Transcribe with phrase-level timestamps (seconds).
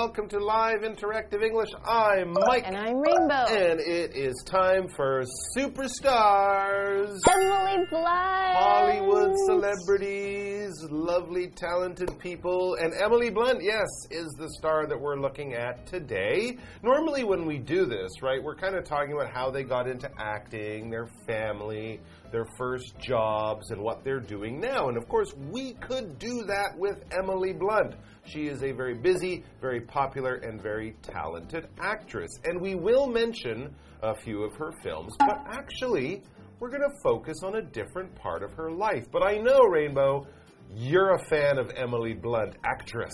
[0.00, 1.70] welcome to Live Interactive English.
[1.84, 2.62] I'm Mike.
[2.64, 3.46] And I'm Rainbow.
[3.50, 5.24] And it is time for
[5.56, 7.18] Superstars.
[7.28, 8.06] Emily Blunt.
[8.06, 12.76] Hollywood celebrities, lovely, talented people.
[12.80, 16.58] And Emily Blunt, yes, is the star that we're looking at today.
[16.84, 20.08] Normally, when we do this, right, we're kind of talking about how they got into
[20.16, 21.98] acting, their family,
[22.32, 24.88] their first jobs, and what they're doing now.
[24.88, 27.94] And of course, we could do that with Emily Blunt.
[28.24, 32.30] She is a very busy, very popular, and very talented actress.
[32.44, 36.22] And we will mention a few of her films, but actually,
[36.60, 39.06] we're going to focus on a different part of her life.
[39.12, 40.26] But I know, Rainbow,
[40.74, 43.12] you're a fan of Emily Blunt, actress.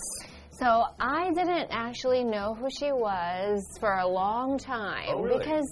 [0.59, 5.39] So I didn't actually know who she was for a long time Oh, really?
[5.39, 5.65] because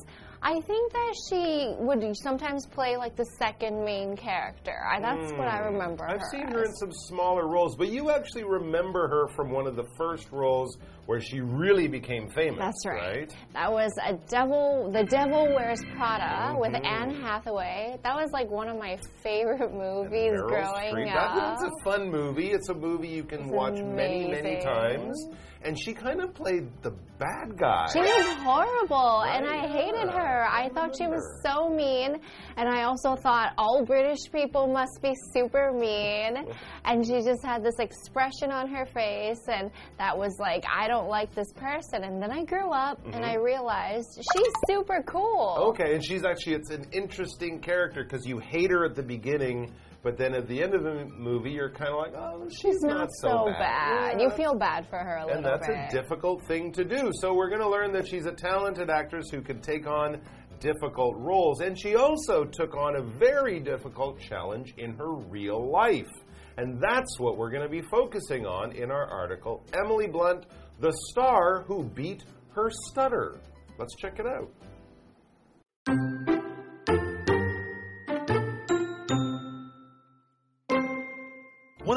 [0.45, 4.75] I think that she would sometimes play like the second main character.
[4.85, 6.03] I, that's what I remember.
[6.05, 6.11] Hmm.
[6.11, 9.67] I've her seen her in some smaller roles, but you actually remember her from one
[9.67, 12.59] of the first roles where she really became famous.
[12.59, 13.33] That's right.
[13.53, 14.89] That was a devil.
[14.91, 16.85] The Devil Wears Prada with Mm-hmm.
[16.85, 17.97] Anne Hathaway.
[18.03, 21.16] That was like one of my favorite movies growing Streep.
[21.16, 21.35] up.
[21.35, 22.52] That, it's a fun movie.
[22.52, 24.61] It's a movie you can watch many, many amazing.
[24.63, 25.28] times.
[25.64, 27.88] And she kind of played the bad guy.
[27.94, 30.45] She was horrible, and I hated her.
[30.45, 32.19] I I thought she was so mean,
[32.56, 36.47] and I also thought all British people must be super mean.
[36.86, 41.08] And she just had this expression on her face, and that was like, I don't
[41.08, 42.03] like this person.
[42.03, 43.23] And then I grew up, and Mm-hmm.
[43.23, 45.56] I realized she's super cool.
[45.69, 49.72] Okay, and she's actually it's an interesting character because you hate her at the beginning,
[50.03, 52.81] but then at the end of the movie you're kind of like, oh, she's, She's
[52.81, 54.19] not, so bad.
[54.22, 54.36] You Yeah.
[54.36, 55.52] feel bad for her a little bit.
[55.52, 55.78] and that's bit.
[55.78, 57.09] a difficult thing to do.
[57.22, 60.22] So we're going to learn that she's a talented actress who can take on
[60.59, 66.09] difficult roles, and she also took on a very difficult challenge in her real life.
[66.58, 69.64] And that's what we're going to be focusing on in our article.
[69.74, 70.46] Emily Blunt,
[70.80, 72.24] the star who beat
[72.56, 73.40] her stutter.
[73.80, 74.52] Let's check it out.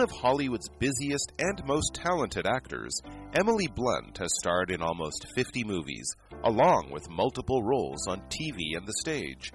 [0.06, 3.02] Of Hollywood's busiest and most talented actors,
[3.34, 6.06] Emily Blunt has starred in almost 50 movies,
[6.44, 9.52] along with multiple roles on TV and the stage.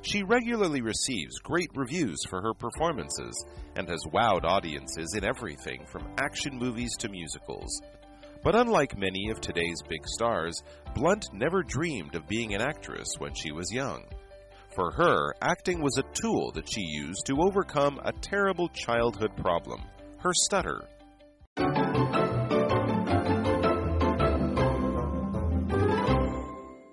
[0.00, 3.32] She regularly receives great reviews for her performances
[3.76, 7.80] and has wowed audiences in everything from action movies to musicals.
[8.42, 10.60] But unlike many of today's big stars,
[10.96, 14.02] Blunt never dreamed of being an actress when she was young.
[14.74, 19.82] For her, acting was a tool that she used to overcome a terrible childhood problem
[20.22, 20.82] her stutter.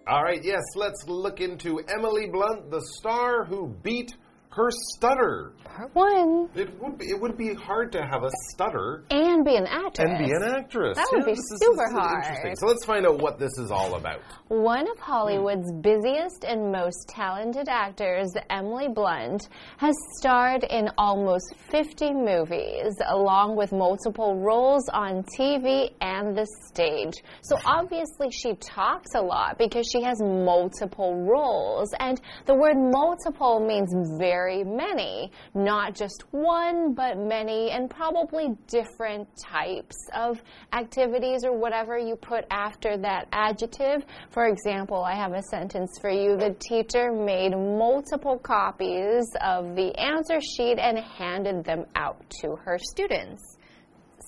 [0.07, 4.15] All right, yes, let's look into Emily Blunt, the star who beat
[4.59, 5.53] her stutter.
[5.63, 6.49] Part one.
[6.53, 10.09] It would be, it would be hard to have a stutter And be an actress.
[10.09, 10.97] and be an actress.
[10.97, 12.25] That would be super is hard.
[12.25, 12.55] Interesting.
[12.57, 14.19] So let's find out what this is all about.
[14.49, 19.47] One of Hollywood's busiest and most talented actors, Emily Blunt,
[19.77, 27.23] has starred in almost 50 movies, along with multiple roles on TV and the stage.
[27.43, 31.93] So obviously, she talks a lot because she has multiple roles.
[31.99, 39.27] And the word multiple means very many, not just one, but many, and probably different
[39.37, 40.41] types of
[40.73, 44.05] activities or whatever you put after that adjective.
[44.31, 46.37] For example, I have a sentence for you.
[46.37, 52.77] The teacher made multiple copies of the answer sheet and handed them out to her
[52.79, 53.58] students.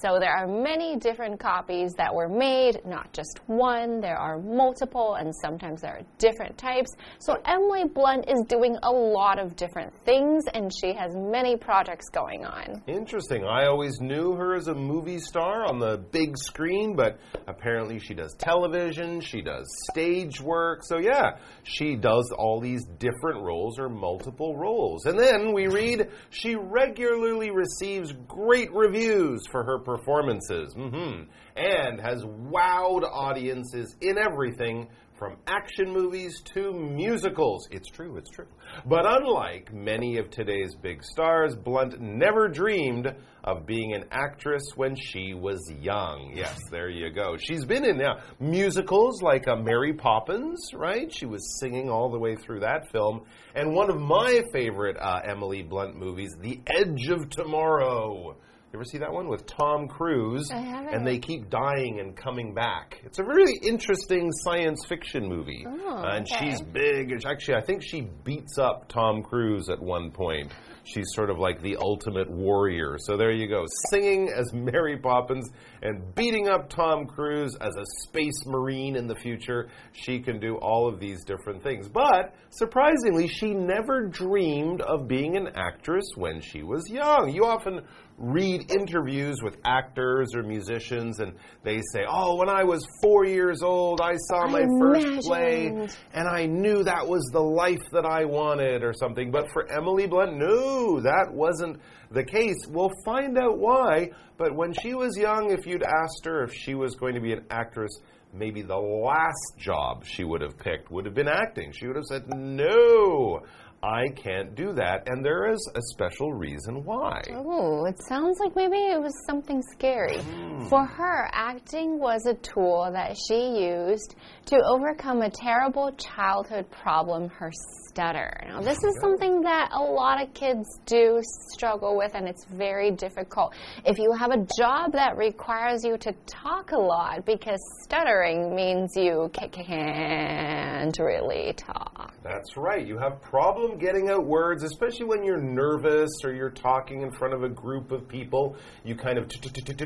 [0.02, 4.02] So there are many different copies that were made, not just one.
[4.02, 6.90] There are multiple, and sometimes there are different types.
[7.20, 12.10] So Emily Blunt is doing a lot of different things, and she has many projects
[12.10, 12.82] going on.
[12.88, 13.46] Interesting.
[13.46, 18.16] I always knew her as a movie star on the big screen, but apparently she
[18.16, 20.84] does television, she does stage work.
[20.84, 25.06] So, yeah, she does all these different roles or multiple roles.
[25.06, 31.24] And then we read she regularly receives great reviews for her performances hmm
[31.56, 34.88] and has wowed audiences in everything
[35.22, 37.68] from action movies to musicals.
[37.70, 38.48] It's true, it's true.
[38.88, 44.96] But unlike many of today's big stars, Blunt never dreamed of being an actress when
[44.96, 46.32] she was young.
[46.34, 47.38] Yes, there you go.
[47.38, 51.14] She's been in uh, musicals like uh, Mary Poppins, right?
[51.14, 53.22] She was singing all the way through that film.
[53.54, 58.38] And one of my favorite uh, Emily Blunt movies, The Edge of Tomorrow.
[58.72, 60.48] You ever see that one with Tom Cruise?
[60.96, 63.02] And they keep dying and coming back.
[63.04, 65.66] It's a really interesting science fiction movie.
[65.68, 66.52] Oh, Uh, and okay.
[66.52, 67.12] she's big.
[67.26, 70.54] Actually, I think she beats up Tom Cruise at one point.
[70.86, 72.96] She's sort of like the ultimate warrior.
[73.00, 75.50] So there you go, singing as Mary Poppins
[75.82, 79.68] and beating up Tom Cruise as a space marine in the future.
[79.92, 81.88] She can do all of these different things.
[81.90, 87.30] But surprisingly, she never dreamed of being an actress when she was young.
[87.32, 87.82] You often
[88.18, 93.62] read interviews with actors or musicians and they say, Oh, when I was four years
[93.64, 95.68] old, I saw my first play
[96.14, 99.32] and I knew that was the life that I wanted or something.
[99.32, 101.80] But for Emily Blunt, no, that wasn't
[102.12, 102.58] the case.
[102.70, 104.12] We'll find out why.
[104.38, 107.34] But when she was young, if you'd asked her if she was going to be
[107.34, 107.92] an actress,
[108.34, 111.72] maybe the last job she would have picked would have been acting.
[111.72, 113.42] She would have said, No,
[113.84, 115.08] I can't do that.
[115.08, 117.22] And there is a special reason why.
[117.32, 120.20] Oh, it sounds like maybe it was something scary.
[120.20, 120.68] Hmm.
[120.68, 127.30] For her, acting was a tool that she used to overcome a terrible childhood problem,
[127.30, 127.52] her
[127.90, 128.32] stutter.
[128.48, 131.20] Now, this is something that a lot of kids do
[131.52, 133.54] struggle with, and it's very difficult.
[133.84, 138.94] If you have a job that requires you to talk a lot, because stuttering means
[138.96, 142.14] you can't really talk.
[142.24, 142.86] That's right.
[142.86, 143.22] You have
[143.72, 147.50] problem getting out words, especially when you're nervous or you're talking in front of a
[147.50, 148.56] group of people.
[148.84, 149.30] You kind of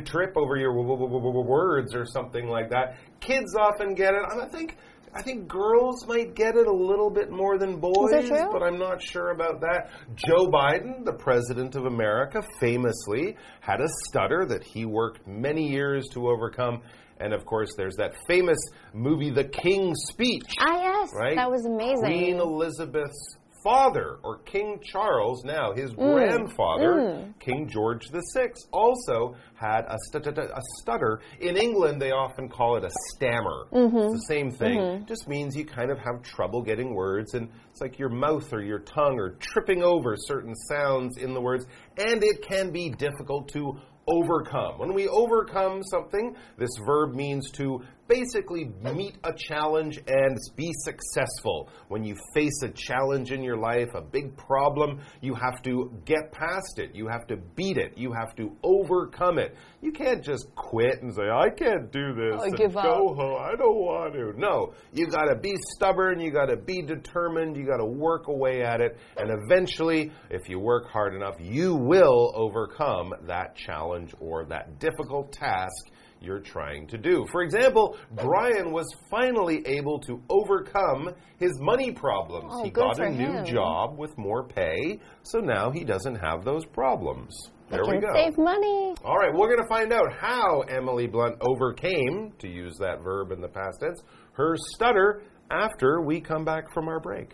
[0.05, 2.97] trip over your words or something like that.
[3.19, 4.21] Kids often get it.
[4.41, 4.77] I think
[5.17, 9.01] I think girls might get it a little bit more than boys, but I'm not
[9.01, 9.89] sure about that.
[10.15, 16.09] Joe Biden, the president of America, famously had a stutter that he worked many years
[16.11, 16.81] to overcome.
[17.17, 18.57] And of course, there's that famous
[18.93, 21.37] movie, The King's Speech Ah, yes, right?
[21.37, 22.03] that was amazing.
[22.03, 23.37] Queen Elizabeth's
[23.75, 26.13] father, or King Charles, now his Mm.
[26.13, 31.19] grandfather, King George VI, also had a, stu- a stutter.
[31.41, 33.65] In England, they often call it a stammer.
[33.73, 33.97] Mm-hmm.
[33.97, 34.77] It's the same thing.
[34.79, 38.53] It just means you kind of have trouble getting words, and it's like your mouth
[38.53, 41.65] or your tongue are tripping over certain sounds in the words,
[41.97, 43.77] and it can be difficult to
[44.07, 44.77] overcome.
[44.77, 51.69] When we overcome something, this verb means to basically meet a challenge and be successful.
[51.87, 56.31] When you face a challenge in your life, a big problem, you have to get
[56.31, 56.93] past it.
[56.93, 57.97] You have to beat it.
[57.97, 59.55] You have to overcome it.
[59.81, 62.39] You can't just quit and say, I can't do this.
[62.39, 63.17] Or and give go up.
[63.17, 63.41] home.
[63.41, 64.33] I don't want to.
[64.39, 66.19] No, you got to be stubborn.
[66.19, 67.55] You got to be determined.
[67.55, 68.97] You got to work away at it.
[69.17, 75.31] And eventually, if you work hard enough, you will overcome that challenge or that difficult
[75.31, 75.91] task
[76.21, 77.25] you're trying to do.
[77.31, 82.51] For example, Brian was finally able to overcome his money problems.
[82.51, 83.45] Oh, he got a new him.
[83.45, 87.35] job with more pay, so now he doesn't have those problems.
[87.69, 88.13] There we go.
[88.13, 88.93] save money.
[89.03, 93.31] All right, we're going to find out how Emily Blunt overcame, to use that verb
[93.31, 94.01] in the past tense,
[94.33, 97.33] her stutter after we come back from our break.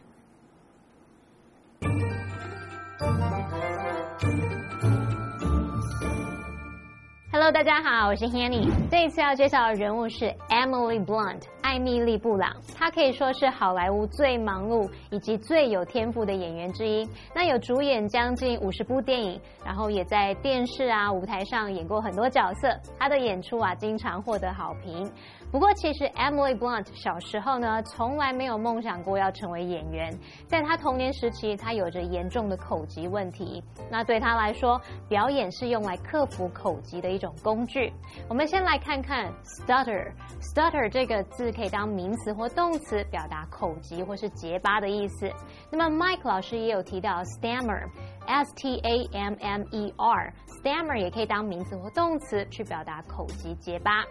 [7.43, 8.69] Hello，大家好，我是 Hanny。
[8.91, 12.55] 这一次要介绍的人物是 Emily Blunt，艾米丽·布朗。
[12.77, 17.03] 她可以说是好莱坞最忙碌以及最有天赋的演员之一。
[17.33, 22.79] 那有主演将近五十部电影，然后也在电视啊、舞台上演过很多角色。
[22.99, 25.11] 她的演出啊，经常获得好评。
[25.51, 30.17] 不过，其实 Emily Blunt 小时候呢，从来没有梦想过要成为演员。
[30.47, 33.61] 在她童年时期，她有着严重的口疾问题。
[33.89, 37.91] 那对她来说，表演是用来克服口疾的一种工具。
[38.29, 40.13] 我们先来看看 stutter。
[40.39, 45.29] stutter 这个字可以当名词或动词，表达口疾或是结巴的意思。
[45.69, 54.03] 那么 Mike 老师也有提到 stammer，s t a m m e r R，stammer 也可以当名词或动词去表达口疾结巴。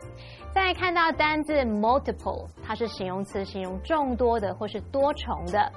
[0.52, 5.72] 再看到单字 multiple，它是形容词，形容众多的或是多重的。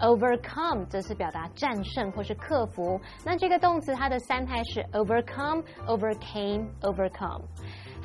[0.00, 3.00] Overcome 则是表达战胜或是克服。
[3.24, 7.42] 那这个动词它的三态是 overcome、overcame、overcome。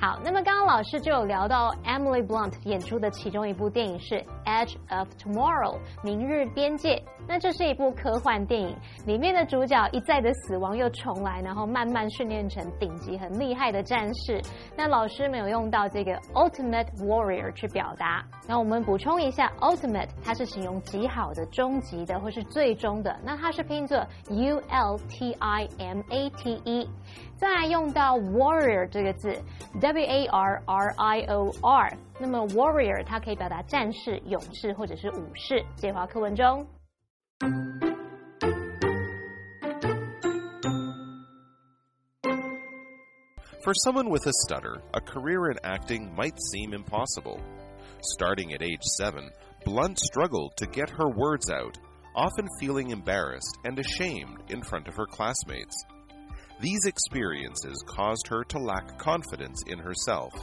[0.02, 4.16] 好，那么刚刚老师就有聊到 Emily Blunt 演出的其中一部电影是
[4.46, 7.04] 《Edge of Tomorrow》明日边界。
[7.28, 8.74] 那这是一部科幻电影，
[9.06, 14.42] 里面的主角一再的死亡又重来，然后慢慢训练成顶级很厉害的战士。
[14.76, 18.24] 那老师没有用到这个 Ultimate Warrior 去表达。
[18.48, 23.16] 那我们补充一下，Ultimate 它是形容极好的、终极的或是最终的。
[23.22, 23.98] 那它是拼作
[24.30, 26.90] U L T I M A T E。
[27.39, 29.35] 再来用到 warrior 这个字，
[29.81, 31.97] W A R R I O R。
[32.19, 35.65] 那么 warrior 它可以表达战士、勇士或者是武士。
[35.77, 36.67] 介华课文中。
[43.63, 47.41] For someone with a stutter, a career in acting might seem impossible.
[48.03, 49.31] Starting at age seven,
[49.65, 51.79] Blunt struggled to get her words out,
[52.15, 55.75] often feeling embarrassed and ashamed in front of her classmates.
[56.60, 60.34] These experiences caused her to lack confidence in herself,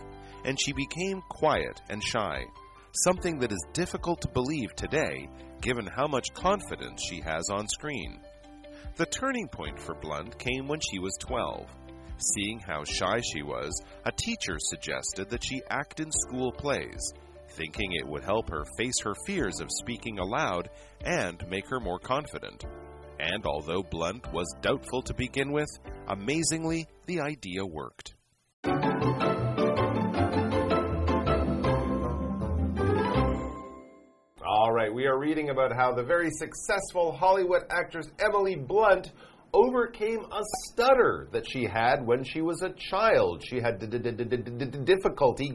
[0.45, 2.45] and she became quiet and shy,
[3.05, 5.29] something that is difficult to believe today
[5.61, 8.21] given how much confidence she has on screen.
[8.97, 11.67] The turning point for Blunt came when she was 12.
[12.19, 17.13] Seeing how shy she was, a teacher suggested that she act in school plays,
[17.51, 20.71] thinking it would help her face her fears of speaking aloud
[21.05, 22.65] and make her more confident.
[23.29, 25.69] And although Blunt was doubtful to begin with,
[26.07, 28.15] amazingly, the idea worked.
[34.47, 39.11] All right, we are reading about how the very successful Hollywood actress Emily Blunt
[39.53, 43.43] overcame a stutter that she had when she was a child.
[43.45, 43.81] She had
[44.85, 45.49] difficulty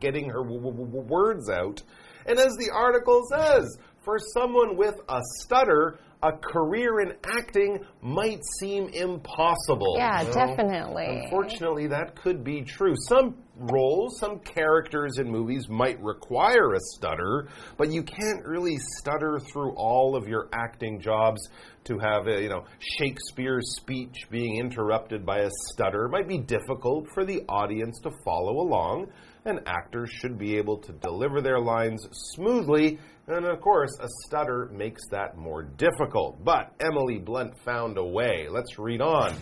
[0.00, 1.80] getting her words out.
[2.26, 8.40] And as the article says, for someone with a stutter, a career in acting might
[8.60, 9.96] seem impossible.
[9.96, 11.22] Yeah, definitely.
[11.24, 12.94] Unfortunately, that could be true.
[13.08, 19.38] Some roles, some characters in movies might require a stutter, but you can't really stutter
[19.52, 21.48] through all of your acting jobs
[21.84, 22.64] to have a, you know
[22.98, 26.06] Shakespeare's speech being interrupted by a stutter.
[26.06, 29.06] It might be difficult for the audience to follow along
[29.46, 32.98] and actors should be able to deliver their lines smoothly.
[33.28, 36.44] And of course, a stutter makes that more difficult.
[36.44, 38.48] But Emily Blunt found a way.
[38.50, 39.34] Let's read on.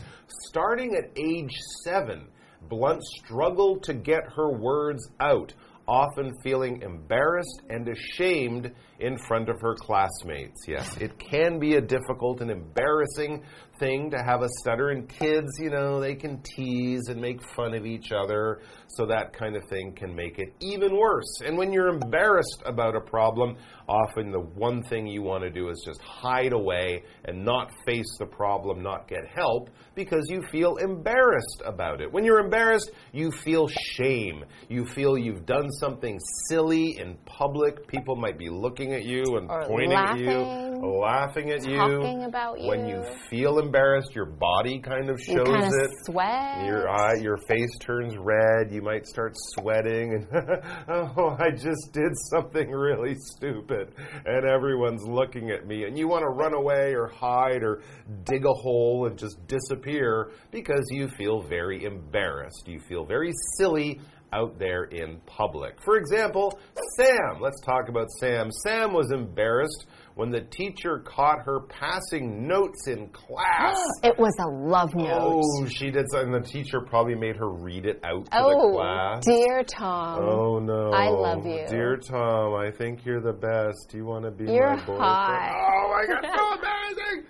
[0.47, 2.29] Starting at age seven,
[2.69, 5.53] Blunt struggled to get her words out
[5.87, 10.65] often feeling embarrassed and ashamed in front of her classmates.
[10.67, 13.43] Yes, it can be a difficult and embarrassing
[13.81, 17.75] thing to have a stutter, and kids, you know, they can tease and make fun
[17.75, 21.41] of each other, so that kind of thing can make it even worse.
[21.45, 23.57] And when you're embarrassed about a problem,
[23.89, 28.17] often the one thing you want to do is just hide away and not face
[28.21, 32.13] the problem, not get help, because you feel embarrassed about it.
[32.13, 34.45] When you're embarrassed, you feel shame.
[34.69, 37.89] You feel you've done something silly in public.
[37.89, 41.77] People might be looking at you and Or pointing laughing, at you, laughing at you.
[41.77, 42.97] talking about When you.
[42.97, 45.91] you feel embarrassed, your body kind of You shows kind of it.
[46.05, 46.67] sweat.
[46.67, 48.71] Your eye, your face turns red.
[48.71, 50.27] You might start sweating, and
[51.17, 53.95] oh, I just did something really stupid,
[54.27, 55.85] and everyone's looking at me.
[55.85, 57.81] And you want to run away or hide or
[58.25, 62.65] dig a hole and just disappear because you feel very embarrassed.
[62.67, 64.01] You feel very silly
[64.35, 65.81] out there in public.
[65.85, 66.59] For example,
[66.97, 67.41] Sam.
[67.41, 68.51] Let's talk about Sam.
[68.51, 69.87] Sam was embarrassed
[70.17, 73.77] when the teacher caught her passing notes in class.
[74.05, 75.43] it was a love note.
[75.43, 76.33] Oh, she did something.
[76.33, 79.25] The teacher probably made her read it out to the Oh, class.
[79.25, 80.19] dear Tom.
[80.23, 80.91] Oh no!
[80.93, 81.65] I love you.
[81.69, 82.55] dear Tom.
[82.55, 83.89] I think you're the best.
[83.91, 85.01] Do you want to be You're my boyfriend?
[85.01, 85.53] hot.
[85.55, 86.54] Oh my God!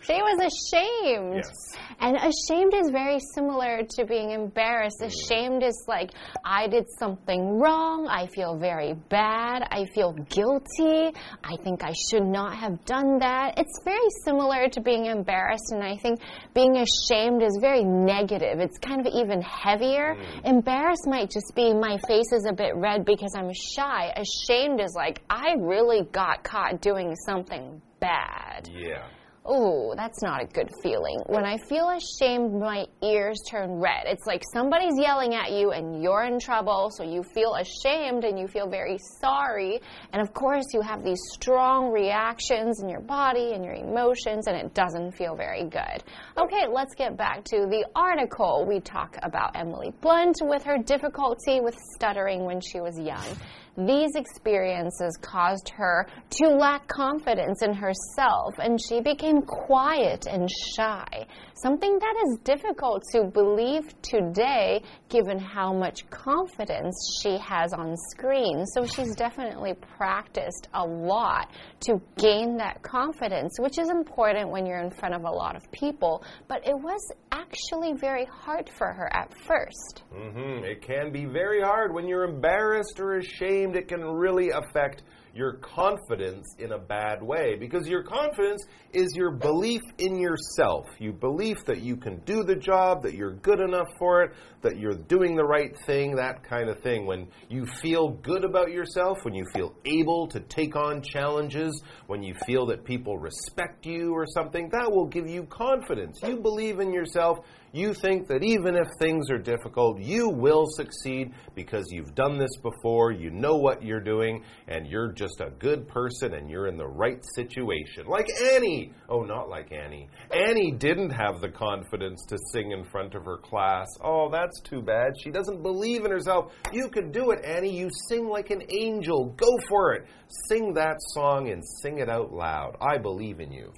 [0.07, 1.37] She was ashamed.
[1.37, 1.85] Yes.
[2.01, 5.01] And ashamed is very similar to being embarrassed.
[5.01, 5.07] Mm.
[5.07, 6.11] Ashamed is like,
[6.45, 8.07] I did something wrong.
[8.09, 9.63] I feel very bad.
[9.71, 11.17] I feel guilty.
[11.43, 13.55] I think I should not have done that.
[13.57, 15.73] It's very similar to being embarrassed.
[15.73, 16.21] And I think
[16.55, 18.61] being ashamed is very negative.
[18.61, 20.17] It's kind of even heavier.
[20.17, 20.45] Mm.
[20.45, 24.13] Embarrassed might just be my face is a bit red because I'm shy.
[24.17, 28.69] Ashamed is like, I really got caught doing something bad.
[28.71, 29.07] Yeah.
[29.47, 31.21] Oh, that's not a good feeling.
[31.27, 34.05] When I feel ashamed, my ears turn red.
[34.07, 38.39] It's like somebody's yelling at you and you're in trouble, so you feel ashamed and
[38.39, 39.83] you feel very sorry.
[40.15, 44.57] And of course, you have these strong reactions in your body and your emotions, and
[44.57, 46.03] it doesn't feel very good.
[46.39, 48.65] Okay, let's get back to the article.
[48.67, 53.37] We talk about Emily Blunt with her difficulty with stuttering when she was young.
[53.77, 61.27] These experiences caused her to lack confidence in herself, and she became quiet and shy.
[61.55, 68.65] Something that is difficult to believe today, given how much confidence she has on screen.
[68.67, 71.51] So she's definitely practiced a lot
[71.81, 75.63] to gain that confidence, which is important when you're in front of a lot of
[75.73, 76.23] people.
[76.49, 77.01] But it was
[77.33, 80.05] actually very hard for her at first.
[80.13, 83.64] hmm It can be very hard when you're embarrassed or ashamed.
[83.73, 85.03] It can really affect
[85.35, 90.87] your confidence in a bad way because your confidence is your belief in yourself.
[90.99, 94.79] You believe that you can do the job, that you're good enough for it, that
[94.79, 97.05] you're doing the right thing, that kind of thing.
[97.05, 102.23] When you feel good about yourself, when you feel able to take on challenges, when
[102.23, 106.21] you feel that people respect you or something, that will give you confidence.
[106.23, 107.39] You believe in yourself
[107.75, 112.57] you think that even if things are difficult, you will succeed because you've done this
[112.63, 116.77] before, you know what you're doing, and you're just a good person and you're in
[116.77, 118.07] the right situation.
[118.07, 118.93] Like Annie.
[119.09, 120.09] Oh, not like Annie.
[120.31, 123.87] Annie didn't have the confidence to sing in front of her class.
[124.03, 125.13] Oh, that's too bad.
[125.23, 126.53] She doesn't believe in herself.
[126.73, 127.77] You can do it, Annie.
[127.77, 129.35] You sing like an angel.
[129.37, 130.07] Go for it.
[130.49, 132.77] Sing that song and sing it out loud.
[132.81, 133.73] I believe in you.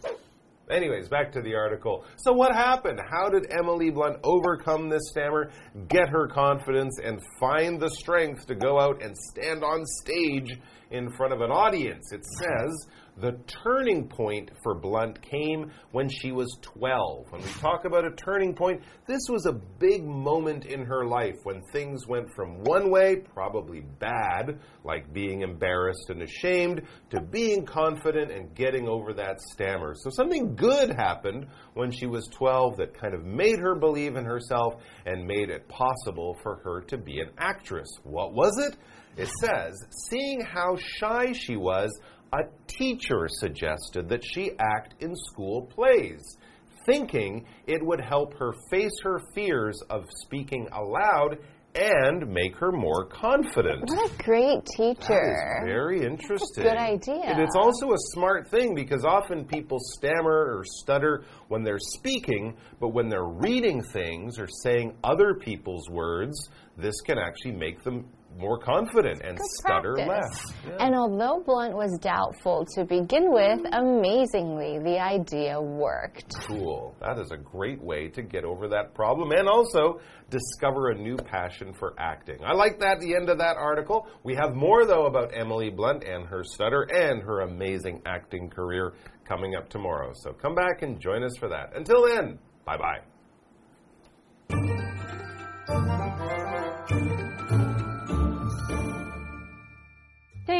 [0.71, 2.05] Anyways, back to the article.
[2.17, 3.01] So, what happened?
[3.09, 5.51] How did Emily Blunt overcome this stammer,
[5.89, 10.59] get her confidence, and find the strength to go out and stand on stage
[10.91, 12.11] in front of an audience?
[12.13, 17.33] It says the turning point for Blunt came when she was 12.
[17.33, 21.37] When we talk about a turning point, this was a big moment in her life
[21.45, 27.65] when things went from one way, probably bad, like being embarrassed and ashamed, to being
[27.65, 29.95] confident and getting over that stammer.
[29.95, 34.27] So something good happened when she was 12 that kind of made her believe in
[34.27, 34.75] herself
[35.07, 37.89] and made it possible for her to be an actress.
[38.03, 38.77] What was it?
[39.17, 41.91] It says, seeing how shy she was,
[42.33, 46.37] a teacher suggested that she act in school plays,
[46.85, 51.39] thinking it would help her face her fears of speaking aloud
[51.79, 53.83] and make her more confident.
[53.87, 55.63] What a great teacher.
[55.65, 56.63] very interesting.
[56.63, 57.23] good idea.
[57.25, 62.57] And it's also a smart thing because often people stammer or stutter when they're speaking,
[62.81, 68.07] but when they're reading things or saying other people's words, this can actually make them
[68.39, 70.09] more confident and Good stutter practice.
[70.09, 70.55] less.
[70.67, 70.87] Yeah.
[70.87, 76.35] And although Blunt was doubtful to begin with, amazingly, the idea worked.
[76.47, 76.95] Cool.
[77.01, 80.01] That is a great way to get over that problem and also
[80.31, 82.39] discover a new passion for acting.
[82.45, 84.07] I like that the end of that article.
[84.25, 88.95] We have more, though, about Emily Blunt and her stutter and her amazing acting career
[89.27, 90.13] coming up tomorrow.
[90.15, 91.77] So come back and join us for that.
[91.77, 93.01] Until then, bye bye.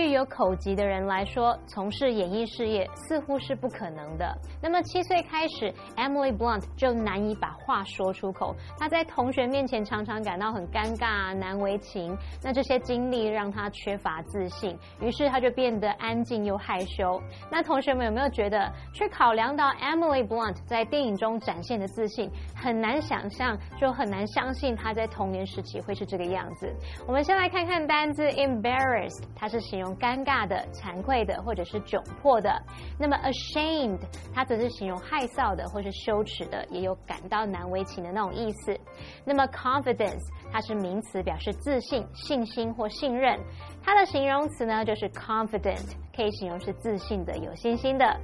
[0.07, 4.37] 于有口疾的人来说，从事演艺事业似乎是不可能的。
[4.63, 8.55] 那么七岁开始，Emily Blunt 就难以把话说出口。
[8.79, 12.17] 她在同学面前常常感到很尴尬、难为情。
[12.43, 17.21] 那这些经历让她缺乏自信，于是她就变得安静又害羞。
[17.51, 26.73] 那同学们有没有觉得，去考量到 Emily Blunt 在电影中展现的自信，很难想象，就很难相信她在童年时期会是这个样子？
[27.07, 32.63] 我们先来看看单字 embarrassed，它是形容尴尬的、惭愧的或者是窘迫的。
[32.99, 34.01] 那么 ashamed，
[34.35, 38.79] 它则是形容害臊的或是羞耻的，也有感到难为情的那种意思。
[39.25, 40.23] 那么 confidence，
[40.57, 43.39] 它是名词，表示自信、信心或信任。
[43.85, 48.19] 它的形容词呢就是 confident，可以形容是自信的、有信心的。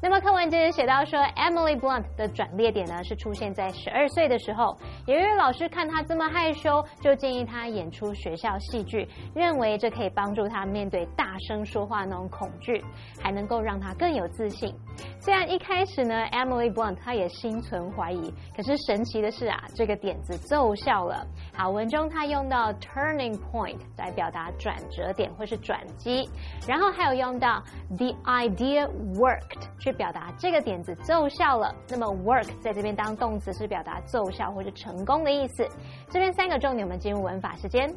[0.00, 4.74] 那么课文这里写到说，Emily Blunt 的转捩点呢是出现在十二岁的时候，
[5.06, 12.82] 有一位老师看她这么害羞，就建议她演出学校戏剧，认为这可以帮助她面对大声说话那种恐惧，
[13.20, 14.74] 还能够让她更有自信。
[15.20, 21.26] 虽然一开始呢，Emily Blunt 她也心存怀疑，可是神奇的是啊，这个点子奏效了。
[21.52, 26.28] 好，文中她用到 turning point 来表达转折点或是转机，
[26.66, 27.62] 然后还有用到
[27.98, 31.74] the idea worked 去表达这个点子奏效了。
[31.88, 35.68] 那么 work 在这边当动词是表达奏效或者成功的意思。
[36.08, 37.92] 这边三个重点，我们进入文法时间。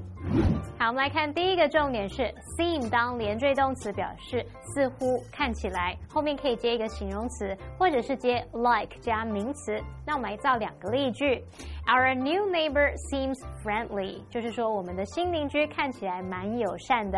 [0.79, 9.79] 好，我们来看第一个重点是 seem 当连缀动词表示似乎、看起来，后面可以接一个形容词，或者是接 like 加名词。
[10.05, 11.43] 那我们来造两个例句
[11.88, 17.17] ：Our new neighbor seems friendly，就是说我们的新邻居看起来蛮友善的，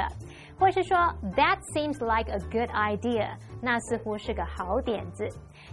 [0.58, 0.98] 或是说
[1.36, 5.28] That seems like a good idea，那似乎是个好点子。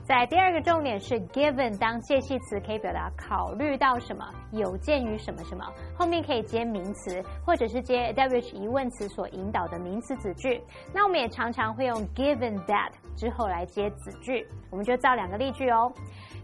[0.04, 5.64] 在第二个重点是 given 当介系词，可以表达考虑到什么，有鉴于什么什么，
[5.96, 10.62] 后面可以接名词，或者是接 WH 疑问词所引导的名词子句。
[10.94, 15.92] 那我们也常常会用 given that 之后来接子句，我们就造两个例句哦。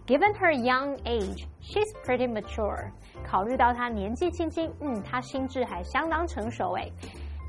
[0.06, 2.91] Given her young age, she's pretty mature.
[3.25, 6.91] 考虑到她年纪轻轻，嗯，她心智还相当成熟诶。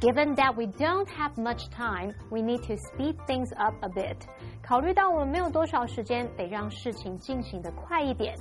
[0.01, 4.17] Given that we don't have much time, we need to speed things up a bit.
[4.63, 8.37] 考虑到我们没有多少时间，得让事情进行的快一点。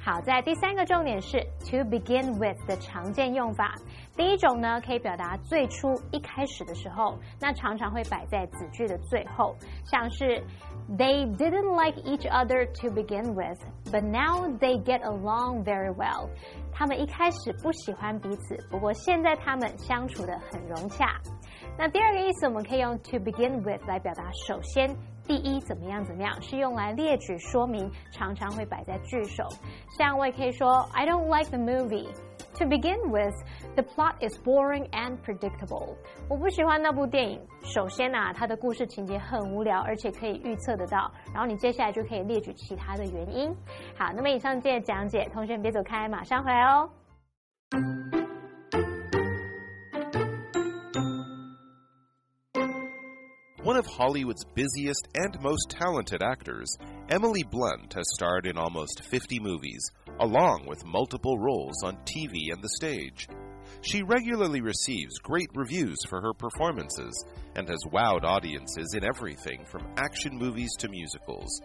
[0.00, 3.74] 好，在第三个重点是 to begin with 的常见用法。
[4.16, 10.42] 第一种呢，可以表达最初一开始的时候，那常常会摆在子句的最后，像是
[10.96, 13.58] They didn't like each other to begin with,
[13.92, 16.30] but now they get along very well.
[16.72, 21.20] 他们一开始不喜欢彼此，不过现在他们相处的很融洽。
[21.76, 24.96] 那第二个意思，我们可以用 to begin with 来表达首先。
[25.28, 29.44] 第一怎么样怎么样是用来列举说明，常常会摆在句首。
[29.98, 32.08] 像我也可以说 I don't like the movie.
[32.54, 33.36] To begin with,
[33.76, 35.94] the plot is boring and predictable.
[36.28, 37.40] 我不喜欢那部电影。
[37.62, 41.12] 首先啊，它的故事情节很无聊，而且可以预测得到。
[41.32, 43.54] 然后你接下来就可以列举其他的原因。
[43.96, 48.17] 好，那么以上这些讲解，同学别走开，马上回来哦。
[53.78, 56.68] Of Hollywood's busiest and most talented actors,
[57.08, 59.80] Emily Blunt has starred in almost 50 movies,
[60.20, 63.28] along with multiple roles on TV and the stage.
[63.80, 69.86] She regularly receives great reviews for her performances and has wowed audiences in everything from
[69.96, 71.62] action movies to musicals.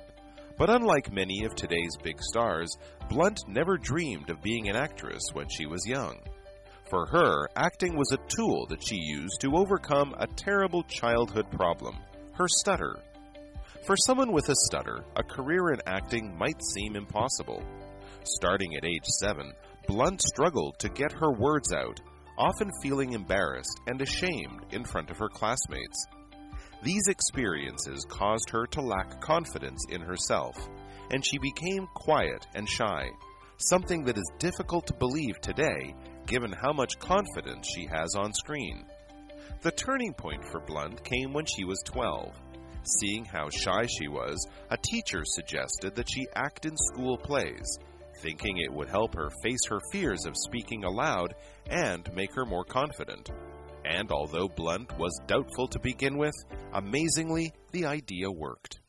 [0.58, 2.78] But unlike many of today's big stars,
[3.10, 6.20] Blunt never dreamed of being an actress when she was young.
[6.94, 11.98] For her, acting was a tool that she used to overcome a terrible childhood problem
[12.34, 12.96] her stutter.
[13.88, 17.64] For someone with a stutter, a career in acting might seem impossible.
[18.24, 19.54] Starting at age seven,
[19.88, 22.00] Blunt struggled to get her words out,
[22.38, 26.06] often feeling embarrassed and ashamed in front of her classmates.
[26.84, 30.70] These experiences caused her to lack confidence in herself,
[31.10, 33.10] and she became quiet and shy,
[33.58, 38.86] something that is difficult to believe today given how much confidence she has on screen.
[39.62, 42.34] The turning point for Blunt came when she was 12.
[43.00, 47.78] Seeing how shy she was, a teacher suggested that she act in school plays,
[48.22, 51.34] thinking it would help her face her fears of speaking aloud
[51.70, 53.30] and make her more confident.
[53.86, 56.36] And although Blunt was doubtful to begin with,
[56.74, 58.80] amazingly, the idea worked.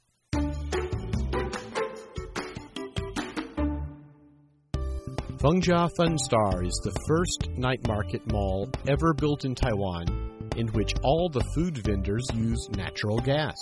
[5.45, 10.95] Fengjia Fun Star is the first night market mall ever built in Taiwan in which
[11.03, 13.55] all the food vendors use natural gas.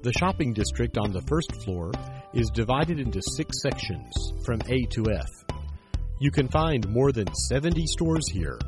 [0.00, 1.92] The shopping district on the first floor
[2.32, 5.28] is divided into six sections from A to F.
[6.18, 8.58] You can find more than 70 stores here,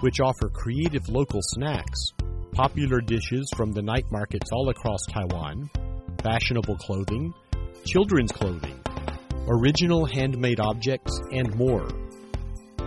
[0.00, 2.12] which offer creative local snacks,
[2.52, 5.70] popular dishes from the night markets all across Taiwan,
[6.22, 7.32] fashionable clothing,
[7.86, 8.78] children's clothing,
[9.48, 11.88] original handmade objects, and more.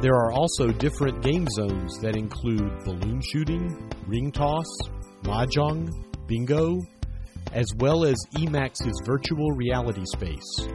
[0.01, 4.65] There are also different game zones that include balloon shooting, ring toss,
[5.23, 5.89] mahjong,
[6.27, 6.79] bingo,
[7.53, 10.67] as well as Emax's virtual reality space.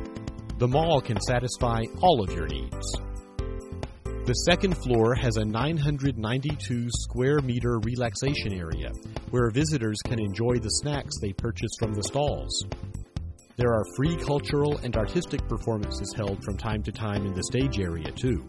[0.58, 2.96] The mall can satisfy all of your needs.
[4.26, 8.90] The second floor has a 992 square meter relaxation area
[9.30, 12.64] where visitors can enjoy the snacks they purchase from the stalls.
[13.56, 17.78] There are free cultural and artistic performances held from time to time in the stage
[17.78, 18.44] area, too.